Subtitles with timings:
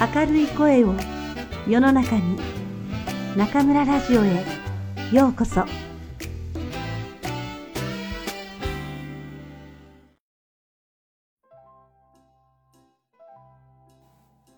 [0.00, 0.94] 明るい声を
[1.68, 2.38] 世の中に
[3.36, 4.46] 中村ラジオへ
[5.12, 5.66] ようこそ。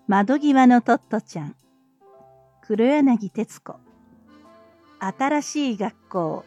[0.07, 1.55] 窓際のトットちゃん。
[2.61, 3.75] 黒柳徹子。
[5.01, 6.45] 新しい学校。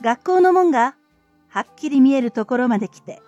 [0.00, 0.94] 学校の門が
[1.48, 3.20] はっきり見えるところまで来て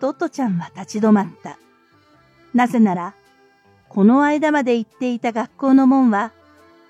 [0.00, 1.58] トットちゃんは立ち止まった。
[2.52, 3.14] なぜなら、
[3.94, 6.32] この間まで行っていた学校の門は、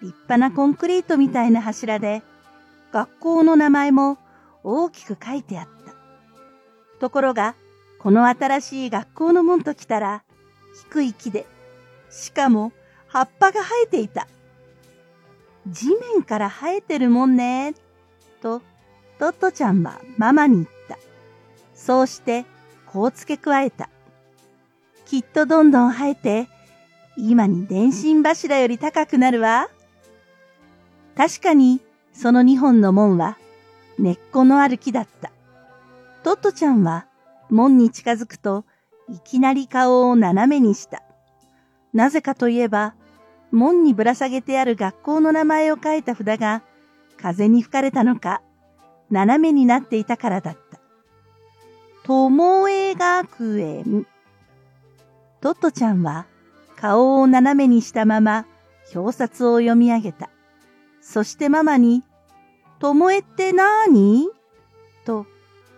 [0.01, 2.23] 立派なコンクリートみたいな柱で、
[2.93, 4.17] 学校の名前も
[4.63, 5.95] 大きく書いてあった。
[7.01, 7.57] ところが、
[7.99, 10.25] この新しい学校の門と来たら、
[10.91, 11.47] 低い木で、
[12.09, 12.73] しかも
[13.07, 14.27] 葉っぱが生えていた。
[15.67, 17.75] 地面から生えてるもんね、
[18.41, 18.63] と、
[19.19, 20.97] トットちゃんはママに言った。
[21.75, 22.47] そうして、
[22.87, 23.91] こう付け加えた。
[25.05, 26.49] きっとどんどん生えて、
[27.17, 29.69] 今に電信柱より高くなるわ。
[31.17, 31.81] 確かに、
[32.13, 33.39] その二本の門は、
[33.99, 35.31] 根っこのある木だった。
[36.23, 37.07] トットちゃんは、
[37.51, 38.65] 門に近づくと、
[39.09, 41.03] いきなり顔を斜めにした。
[41.93, 42.95] なぜかといえば、
[43.53, 46.63] 門にぶら下げてある学校の名前を書いた札が、
[47.17, 48.43] 風に吹かれたのか、
[49.11, 50.81] 斜めになっていたからだった。
[52.03, 54.07] ともえ学園。
[55.41, 56.27] トットちゃんは
[56.77, 58.47] 顔を斜めにしたまま
[58.95, 60.31] 表札を読み上げた。
[61.01, 62.03] そしてママに、
[62.79, 64.29] ともえってなーに？
[65.05, 65.27] と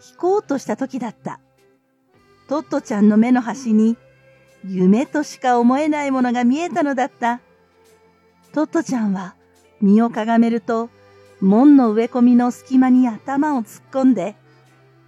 [0.01, 1.41] 聞こうとした時だった。
[2.49, 3.97] トットちゃんの目の端に
[4.65, 7.41] 夢としか思えないものが見えたのだった。
[8.53, 9.35] トットちゃんは
[9.81, 10.89] 身をかがめると
[11.41, 14.37] 門の植え込みの隙間に頭を突っ込んで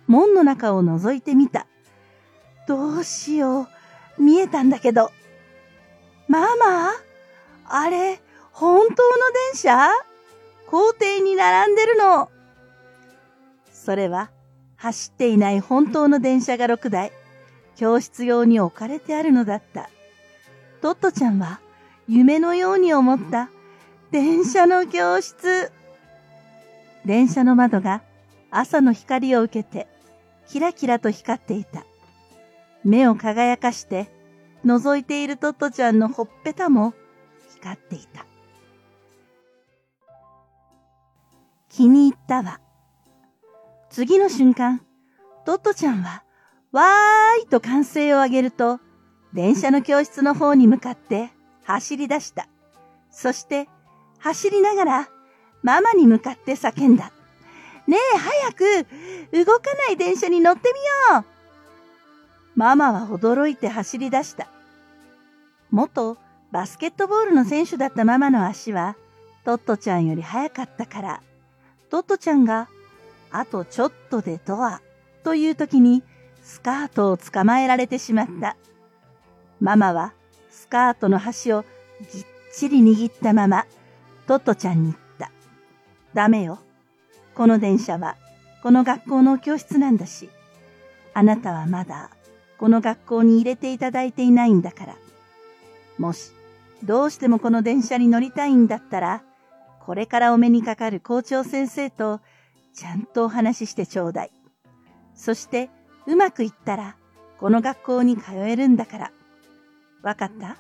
[0.07, 1.67] 門の中を覗いてみた。
[2.67, 3.69] どうしよ
[4.19, 4.23] う。
[4.23, 5.11] 見えたんだけど。
[6.29, 6.93] ママ？
[7.69, 8.21] あれ、
[8.53, 8.97] 本当の
[9.53, 9.89] 電車？
[10.67, 12.31] 校庭に並んでるの。
[13.73, 14.31] それは、
[14.77, 17.13] 走っていない本当の電車が6台、
[17.77, 19.89] 教室用に置かれてあるのだった。
[20.83, 21.61] トットちゃんは、
[22.07, 23.49] 夢のように思った。
[24.11, 25.73] 電車の教室。
[27.05, 28.03] 電車の窓が
[28.51, 29.87] 朝の光を受けて
[30.47, 31.85] キラキラと光っていた。
[32.85, 34.11] 目を輝かして、
[34.65, 36.95] 覗いているトットちゃんのほっぺたも
[37.57, 38.27] 光っていた。
[41.69, 42.61] 気に入ったわ。
[43.91, 44.81] 次の瞬間、
[45.45, 46.25] トットちゃんは、
[46.73, 48.81] わーいと歓声を上げると、
[49.33, 51.31] 電車の教室の方に向かって
[51.65, 52.49] 走り出した。
[53.11, 53.69] そして、
[54.19, 55.09] 走りながら、
[55.63, 57.13] ママに向かって叫んだ。
[57.87, 58.87] ねえ、早く、
[59.45, 60.73] 動かない電車に乗って
[61.13, 61.38] みよう
[62.59, 64.49] ママは驚いて走り出した。
[65.71, 66.19] 元
[66.51, 68.97] バスケットボールの選手だったママの足は、
[69.45, 71.23] トットちゃんより速かったから、
[71.89, 72.69] トットちゃんが、
[73.31, 74.83] あとちょっとでドア、
[75.23, 76.03] という時に、
[76.43, 78.57] スカートを捕まえられてしまった。
[79.61, 80.13] ママは、
[80.51, 81.65] スカートの端を
[82.13, 83.67] ぎっちり握ったまま、
[84.27, 85.31] トットちゃんに言った。
[86.13, 86.59] ダメよ。
[87.37, 88.17] この電車は、
[88.65, 90.29] この学校の教室なんだし、
[91.15, 92.11] あなたはまだ、
[92.59, 94.97] この学校に入れていただいていないんだから。
[95.99, 96.33] もし、
[96.85, 99.23] どうしてもこの電車に乗りたいんだったら、
[99.81, 102.21] これからお目にかかる校長先生と、
[102.75, 104.31] ちゃんとお話ししてちょうだい。
[105.15, 105.71] そして、
[106.07, 106.97] うまくいったら、
[107.39, 109.13] この学校に通えるんだから。
[110.03, 110.57] わかった？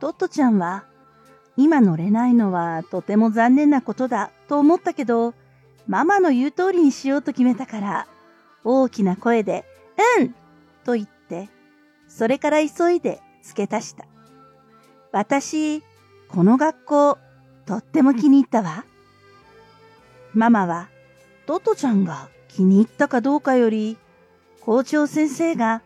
[0.00, 0.84] トットちゃんは、
[1.56, 5.34] 今乗れないのはとても残念なことだと思ったけど、
[5.86, 8.06] ママの言う通りにしようと決めたから、
[8.64, 9.64] 大きな声で、
[10.18, 10.34] うん
[10.84, 11.48] と言って、
[12.08, 14.04] それから急いで付け足した。
[15.12, 15.82] 私、
[16.28, 17.18] この学校、
[17.66, 18.84] とっても気に入ったわ。
[20.34, 20.88] ママは、
[21.46, 23.96] トトちゃんが気に入ったかどうかより、
[24.60, 25.82] 校長先生が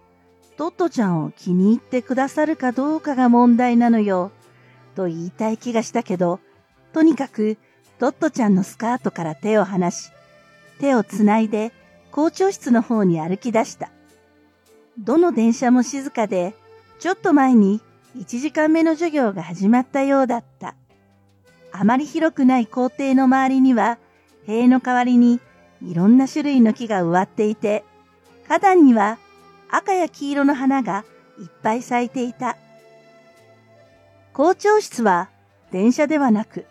[0.57, 4.31] トットちゃんを気に入ってくださるかどうかが問題なのよ、
[4.95, 6.41] と言いたい気がしたけど、
[6.93, 7.57] とにかく
[7.99, 10.11] トットちゃんのスカートから手を離し、
[10.81, 11.73] 手をつないで
[12.13, 13.91] 校長室の方に歩き出した。
[14.99, 16.55] どの電車も静かで、
[17.01, 17.81] ちょっと前に
[18.17, 20.77] 1時間目の授業が始まったようだった。
[21.73, 23.99] あまり広くない校庭の周りには、
[24.47, 25.41] 塀の代わりに
[25.83, 27.85] いろんな種類の木が植わっていて、
[28.47, 29.19] 花壇には
[29.71, 31.05] 赤や黄色の花が
[31.41, 32.57] いっぱい咲いていた。
[34.33, 35.31] 校長室は
[35.73, 36.67] 電車ではなく、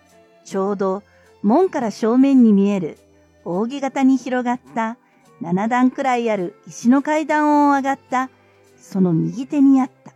[0.46, 1.04] ちょうど
[1.42, 2.98] 門から正面に見える
[3.44, 4.98] 扇形に広がった
[5.44, 8.30] 7段くらいある石の階段を上がった
[8.78, 10.14] その右手にあった。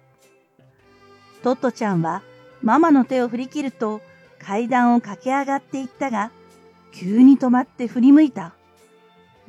[1.43, 2.23] トットちゃんは
[2.61, 4.01] ママの手を振り切ると
[4.39, 6.31] 階段を駆け上がっていったが、
[6.93, 8.53] 急に止まって振り向いた。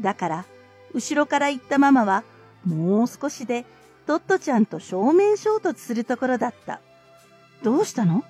[0.01, 0.45] だから、
[0.93, 2.25] 後ろから行ったママは、
[2.65, 3.65] もう少しで
[4.07, 6.81] トットちゃんと正面衝突するところだった。
[7.63, 8.25] どうしたの？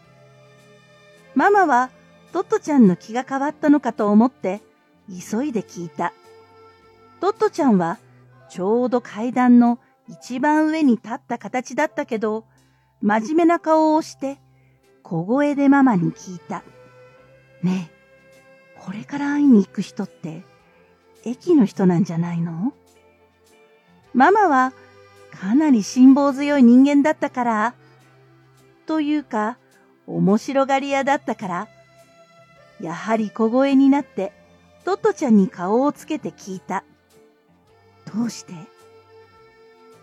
[1.34, 1.90] ママは
[2.32, 4.60] トットちゃんの気が変わったのかと思って、
[5.08, 6.12] 急いで聞いた。
[7.20, 7.98] トットちゃんは、
[8.48, 9.78] ちょうど階段の
[10.08, 12.44] 一番上に立った形だったけど、
[13.02, 14.38] 真面目な顔をして、
[15.02, 16.62] 小声でママに聞いた。
[17.62, 20.44] ねえ、これから会いに行く人って、
[21.24, 22.72] 駅の人なんじゃないの？
[24.14, 24.72] ママは、
[25.32, 27.74] かなり辛抱強い人間だったから、
[28.86, 29.58] というか、
[30.06, 31.68] 面白がり屋だったから、
[32.80, 34.32] やはり小声になって、
[34.84, 36.84] トットちゃんに顔をつけて聞いた。
[38.18, 38.52] どうして？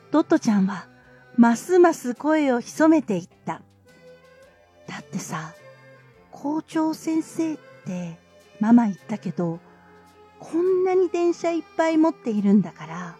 [0.10, 0.88] トットちゃんは、
[1.36, 3.62] ますます声を潜めていった。
[4.88, 5.54] だってさ、
[6.32, 8.18] 校長先生って
[8.62, 9.60] ママ言ったけど、
[10.40, 13.16] こんなに電車いっぱい持っているんだから、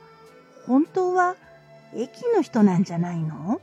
[0.66, 1.36] 本当は
[1.94, 3.60] 駅の人なんじゃないの？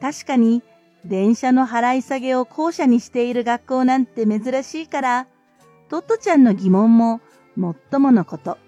[0.00, 0.64] 確かに
[1.04, 5.26] 電車の払い下げを校舎にしている学校なんて珍しいから、
[5.90, 7.20] トットちゃんの疑問も
[7.54, 8.58] もっとものこと。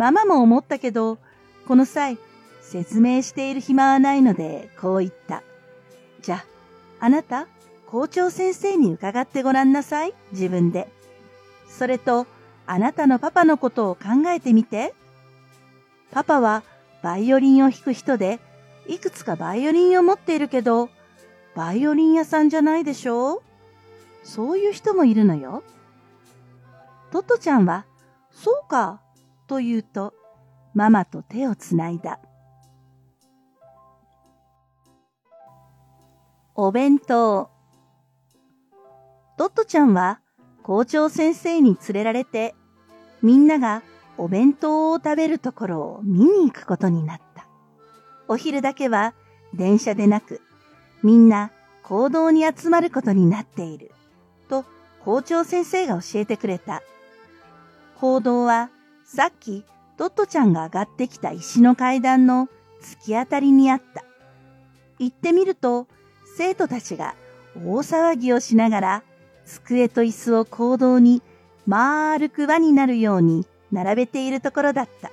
[0.00, 1.18] ママも思ったけど、
[1.68, 2.16] この際、
[2.62, 5.42] 説明している暇はないので、こう言った。
[6.22, 7.46] じゃあ、あなた、
[7.86, 10.88] 校長先生に伺ってごらんなさい、自分で。
[11.68, 12.26] それと、
[12.66, 14.94] あなたのパパのことを考えてみて。
[16.12, 16.62] パパは
[17.02, 18.40] バイオリンを弾く人で、
[18.86, 20.88] いくつかバイオリンを持っているけど、
[21.54, 23.42] バイオリン屋さんじゃないでしょ？
[24.24, 25.62] そういう人もいるのよ。
[27.12, 27.84] トトちゃんは、
[28.32, 29.02] そうか、
[29.50, 30.14] と言うと、
[30.74, 32.20] ママと手をつないだ。
[36.54, 37.50] お弁当。
[39.36, 40.20] トットちゃんは
[40.62, 42.54] 校長先生に連れられて、
[43.22, 43.82] みんなが
[44.18, 47.48] お弁当を食べるところを見に行くことになった。
[48.28, 49.14] お昼だけは
[49.52, 50.42] 電車でなく、
[51.02, 51.50] みんな
[51.82, 53.90] 行動に集まることになっている。
[54.48, 54.64] と
[55.04, 56.84] 校長先生が教えてくれた。
[57.96, 58.70] 行動は
[59.12, 59.64] さっき
[59.96, 62.48] トットちゃんが上がってきた石の階段の
[62.80, 64.04] 突き当たりにあった。
[65.00, 65.88] 行ってみると、
[66.36, 67.16] 生徒たちが
[67.56, 69.02] 大騒ぎをしながら、
[69.44, 71.22] 机と椅子を行動に
[71.66, 75.10] 丸く輪になるように並べているところだった。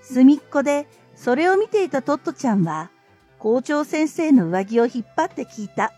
[0.00, 0.86] 隅っこで
[1.16, 2.92] それを見ていたトットちゃんは、
[3.40, 5.92] 校長先生の上着を引っ張って聞いた。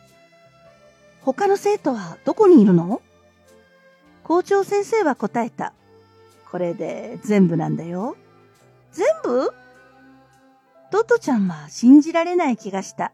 [1.21, 3.03] 他の生徒はどこにいるの？
[4.25, 5.75] 校長先生は答えた。
[6.51, 8.17] これで全部なんだよ。
[8.93, 9.53] 全部？
[10.91, 13.13] トトちゃんは信じられない気がした。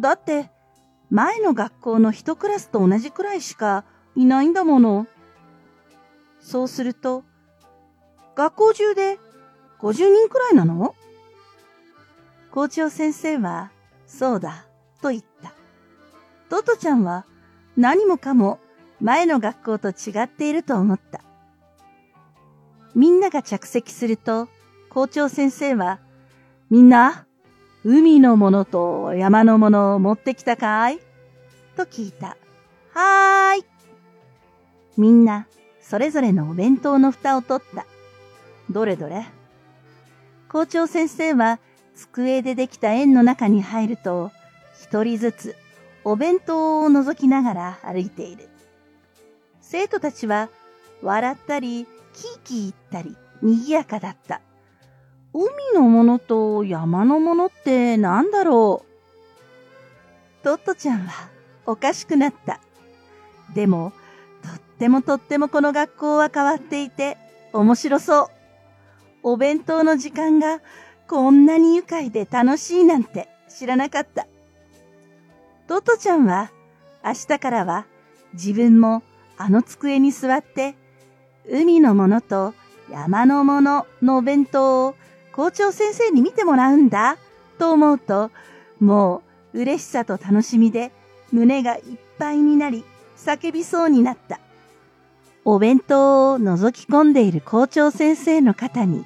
[0.00, 0.50] だって、
[1.10, 3.84] 前の学校の一クラスと同じくらいしか
[4.16, 5.06] いないんだもの。
[6.40, 7.24] そうすると、
[8.34, 9.18] 学校中で
[9.80, 10.94] 50人くらいなの？
[12.50, 13.70] 校長先生は、
[14.06, 14.66] そうだ、
[15.02, 15.52] と言った。
[16.48, 17.26] トトちゃんは
[17.76, 18.58] 何もかも
[19.00, 21.21] 前の学校と違っていると思った。
[22.94, 24.48] みんなが着席すると、
[24.90, 26.00] 校長先生は、
[26.70, 27.26] みんな、
[27.84, 31.00] 海のものと山のものを持ってきたかい？
[31.76, 32.36] と聞いた。
[32.92, 33.64] はーい。
[34.96, 35.46] みんな、
[35.80, 37.86] それぞれのお弁当の蓋を取った。
[38.70, 39.26] どれどれ？
[40.48, 41.58] 校長先生は、
[41.94, 44.30] 机でできた円の中に入ると、
[44.80, 45.56] 一人ずつ
[46.04, 48.48] お弁当を覗きながら歩いている。
[49.60, 50.50] 生徒たちは、
[51.02, 54.40] 笑ったり、キーキー言ったり、賑やかだった。
[55.34, 58.84] 海のものと山のものって何だろ
[60.40, 60.44] う？
[60.44, 61.28] トットちゃんは
[61.64, 62.60] おかしくなった。
[63.54, 63.92] でも、
[64.42, 67.16] とってもとってもこの学校は変わっていて
[67.52, 68.28] 面白そう。
[69.22, 70.60] お弁当の時間が
[71.08, 74.26] こんなに愉快で楽しいなんて知らなかった。
[75.68, 76.50] トットちゃんは
[77.04, 77.86] 明日からは
[78.34, 79.02] 自分も
[79.38, 80.74] あの机に座って
[81.48, 82.54] 海のものと
[82.90, 84.94] 山のもののお弁当を
[85.32, 87.16] 校長先生に見てもらうんだ
[87.58, 88.30] と思うと、
[88.80, 89.22] も
[89.54, 90.92] う嬉しさと楽しみで
[91.32, 91.82] 胸がいっ
[92.18, 92.84] ぱいになり
[93.16, 94.40] 叫びそうになった。
[95.44, 99.04] お弁当を覗き込んでいる校長先生の肩に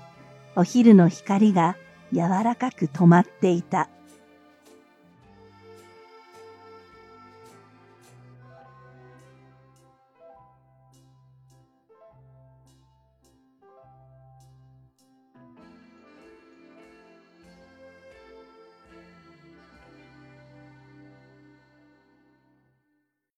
[0.54, 1.76] お昼の光が
[2.12, 3.88] 柔らかく止まっていた。